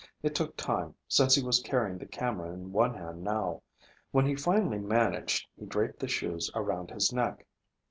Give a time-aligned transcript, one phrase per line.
[0.23, 3.61] It took time, since he was carrying the camera in one hand now.
[4.09, 7.45] When he finally managed, he draped the shoes around his neck.